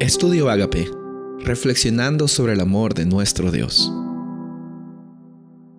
[0.00, 0.88] Estudio Agape,
[1.44, 3.92] reflexionando sobre el amor de nuestro Dios.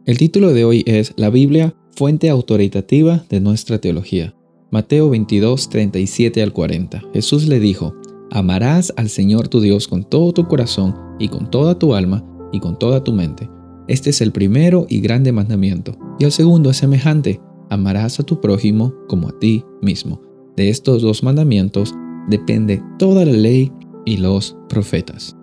[0.06, 4.36] El título de hoy es La Biblia, fuente autoritativa de nuestra teología.
[4.70, 7.02] Mateo 22, 37 al 40.
[7.16, 7.96] Jesús le dijo,
[8.30, 12.60] Amarás al Señor tu Dios con todo tu corazón y con toda tu alma y
[12.60, 13.50] con toda tu mente.
[13.88, 15.98] Este es el primero y grande mandamiento.
[16.20, 20.22] Y el segundo es semejante, amarás a tu prójimo como a ti mismo.
[20.56, 21.96] De estos dos mandamientos
[22.30, 23.72] depende toda la ley
[24.06, 25.36] y los profetas.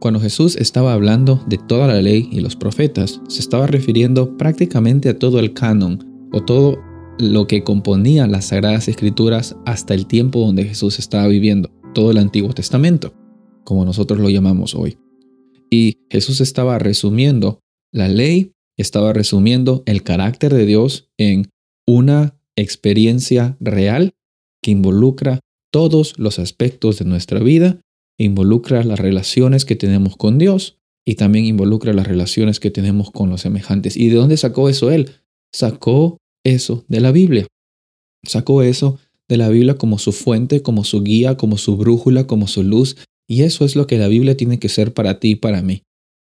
[0.00, 5.10] Cuando Jesús estaba hablando de toda la ley y los profetas, se estaba refiriendo prácticamente
[5.10, 6.78] a todo el canon o todo
[7.18, 12.18] lo que componía las sagradas escrituras hasta el tiempo donde Jesús estaba viviendo, todo el
[12.18, 13.12] Antiguo Testamento,
[13.64, 14.96] como nosotros lo llamamos hoy.
[15.70, 17.60] Y Jesús estaba resumiendo
[17.92, 21.50] la ley, estaba resumiendo el carácter de Dios en
[21.86, 24.14] una experiencia real
[24.62, 27.80] que involucra todos los aspectos de nuestra vida,
[28.18, 33.30] involucra las relaciones que tenemos con Dios y también involucra las relaciones que tenemos con
[33.30, 33.96] los semejantes.
[33.96, 35.10] ¿Y de dónde sacó eso él?
[35.52, 37.46] Sacó eso de la Biblia.
[38.22, 42.46] Sacó eso de la Biblia como su fuente, como su guía, como su brújula, como
[42.46, 42.96] su luz.
[43.26, 45.82] Y eso es lo que la Biblia tiene que ser para ti y para mí.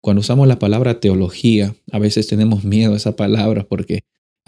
[0.03, 4.01] Cuando usamos la palabra teología, a veces tenemos miedo a esa palabra porque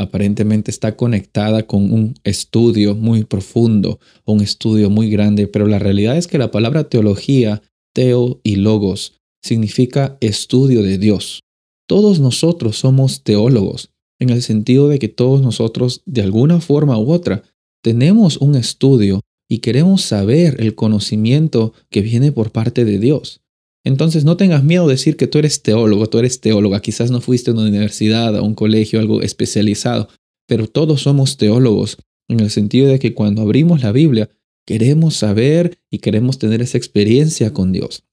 [0.03, 6.17] aparentemente está conectada con un estudio muy profundo, un estudio muy grande, pero la realidad
[6.17, 7.63] es que la palabra teología,
[7.95, 11.41] teo y logos, significa estudio de Dios.
[11.89, 17.11] Todos nosotros somos teólogos, en el sentido de que todos nosotros, de alguna forma u
[17.11, 17.43] otra,
[17.83, 23.42] tenemos un estudio y queremos saber el conocimiento que viene por parte de Dios.
[23.85, 27.21] Entonces no tengas miedo de decir que tú eres teólogo, tú eres teóloga, quizás no
[27.21, 30.09] fuiste a una universidad, a un colegio, algo especializado,
[30.47, 34.31] pero todos somos teólogos, en el sentido de que cuando abrimos la Biblia,
[34.67, 38.05] queremos saber y queremos tener esa experiencia con Dios.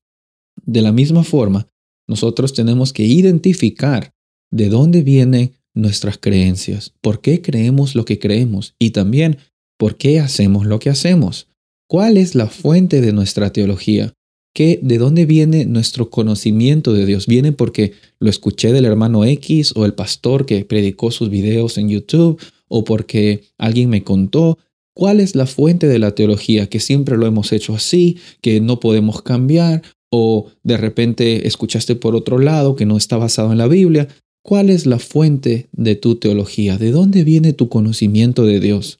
[0.65, 1.67] De la misma forma,
[2.07, 4.13] nosotros tenemos que identificar
[4.51, 9.37] de dónde vienen nuestras creencias, por qué creemos lo que creemos y también
[9.77, 11.47] por qué hacemos lo que hacemos.
[11.87, 14.13] ¿Cuál es la fuente de nuestra teología?
[14.53, 17.27] Que de dónde viene nuestro conocimiento de Dios.
[17.27, 21.89] Viene porque lo escuché del hermano X o el pastor que predicó sus videos en
[21.89, 24.57] YouTube o porque alguien me contó.
[24.93, 26.67] ¿Cuál es la fuente de la teología?
[26.67, 32.15] Que siempre lo hemos hecho así, que no podemos cambiar o de repente escuchaste por
[32.15, 34.07] otro lado que no está basado en la Biblia.
[34.41, 36.77] ¿Cuál es la fuente de tu teología?
[36.77, 38.99] ¿De dónde viene tu conocimiento de Dios?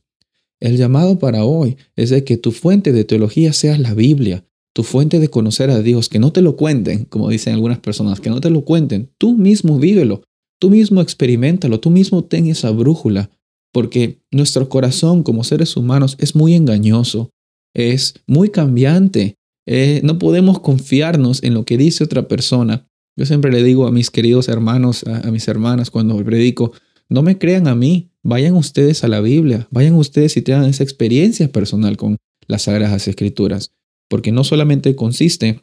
[0.60, 4.44] El llamado para hoy es de que tu fuente de teología sea la Biblia,
[4.74, 8.20] tu fuente de conocer a Dios, que no te lo cuenten, como dicen algunas personas,
[8.20, 10.24] que no te lo cuenten, tú mismo vívelo,
[10.60, 13.30] tú mismo experimentalo, tú mismo ten esa brújula,
[13.74, 17.32] porque nuestro corazón como seres humanos es muy engañoso,
[17.74, 19.36] es muy cambiante,
[19.66, 22.88] eh, no podemos confiarnos en lo que dice otra persona.
[23.16, 26.72] Yo siempre le digo a mis queridos hermanos, a, a mis hermanas cuando predico,
[27.10, 30.84] no me crean a mí, vayan ustedes a la Biblia, vayan ustedes y tengan esa
[30.84, 33.72] experiencia personal con las Sagradas Escrituras
[34.10, 35.62] porque no solamente consiste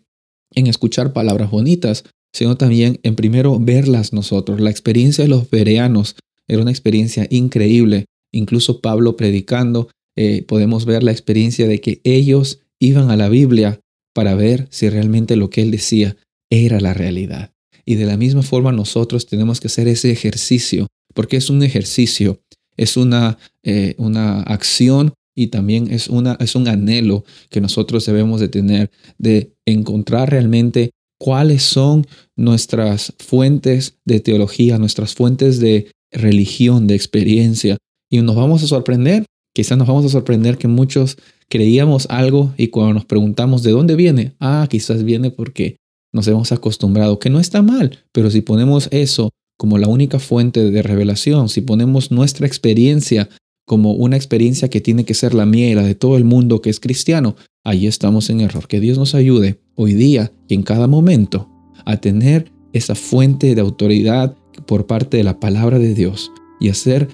[0.55, 4.61] en escuchar palabras bonitas, sino también en primero verlas nosotros.
[4.61, 6.17] La experiencia de los bereanos
[6.49, 8.07] era una experiencia increíble.
[8.33, 13.81] Incluso Pablo predicando, eh, podemos ver la experiencia de que ellos iban a la Biblia
[14.15, 16.17] para ver si realmente lo que él decía
[16.51, 17.53] era la realidad.
[17.85, 22.41] Y de la misma forma nosotros tenemos que hacer ese ejercicio, porque es un ejercicio,
[22.77, 28.41] es una, eh, una acción y también es, una, es un anhelo que nosotros debemos
[28.41, 36.87] de tener de encontrar realmente cuáles son nuestras fuentes de teología, nuestras fuentes de religión,
[36.87, 37.77] de experiencia.
[38.11, 42.69] Y nos vamos a sorprender, quizás nos vamos a sorprender que muchos creíamos algo y
[42.69, 45.77] cuando nos preguntamos de dónde viene, ah, quizás viene porque
[46.13, 50.71] nos hemos acostumbrado, que no está mal, pero si ponemos eso como la única fuente
[50.71, 53.29] de revelación, si ponemos nuestra experiencia
[53.67, 56.63] como una experiencia que tiene que ser la mía y la de todo el mundo
[56.63, 58.69] que es cristiano, ahí estamos en error.
[58.69, 61.51] Que Dios nos ayude hoy día y en cada momento
[61.85, 64.37] a tener esa fuente de autoridad
[64.67, 66.31] por parte de la palabra de Dios
[66.61, 67.09] y a ser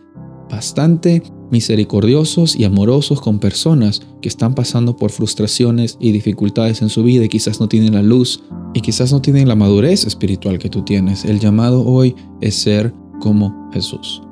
[0.51, 7.03] bastante misericordiosos y amorosos con personas que están pasando por frustraciones y dificultades en su
[7.03, 8.43] vida y quizás no tienen la luz
[8.75, 11.25] y quizás no tienen la madurez espiritual que tú tienes.
[11.25, 14.23] El llamado hoy es ser como Jesús.